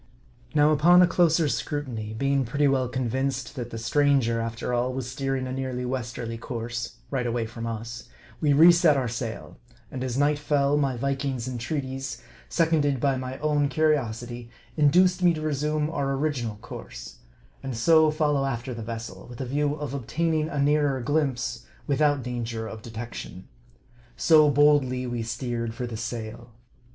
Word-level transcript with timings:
Now, 0.55 0.71
upon 0.71 1.03
a 1.03 1.07
closer 1.07 1.47
scrutiny, 1.47 2.15
being 2.15 2.43
pretty 2.43 2.67
well 2.67 2.89
convinced 2.89 3.55
that 3.55 3.69
the 3.69 3.77
stranger, 3.77 4.41
after 4.41 4.73
all, 4.73 4.91
was 4.93 5.07
steering 5.07 5.45
a 5.45 5.51
nearly 5.51 5.85
westerly 5.85 6.39
course 6.39 6.95
right 7.11 7.27
away 7.27 7.45
from 7.45 7.67
us 7.67 8.09
we 8.41 8.51
reset 8.51 8.97
our 8.97 9.07
sail; 9.07 9.59
and 9.91 10.03
as 10.03 10.17
night 10.17 10.39
fell, 10.39 10.75
my 10.75 10.97
Viking's 10.97 11.47
entreaties, 11.47 12.19
seconded 12.49 12.99
by 12.99 13.15
my 13.15 13.37
own 13.41 13.69
curi 13.69 13.95
osity, 13.95 14.49
induced 14.75 15.21
me 15.21 15.35
to 15.35 15.41
resume 15.41 15.87
our 15.91 16.13
original 16.15 16.55
course; 16.63 17.17
and 17.61 17.77
so 17.77 18.09
fol 18.09 18.33
low 18.33 18.45
after 18.45 18.73
the 18.73 18.81
vessel, 18.81 19.27
with 19.27 19.39
a 19.39 19.45
view 19.45 19.75
of 19.75 19.93
obtaining 19.93 20.49
a 20.49 20.57
nearer 20.59 20.99
glimpse, 20.99 21.67
without 21.85 22.23
danger 22.23 22.65
of 22.67 22.81
detection. 22.81 23.47
So, 24.17 24.49
boldly 24.49 25.05
we 25.05 25.21
steer 25.21 25.63
ed 25.65 25.75
for 25.75 25.85
the 25.85 25.95
sail. 25.95 26.53